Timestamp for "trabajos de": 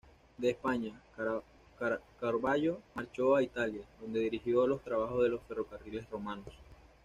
4.81-5.29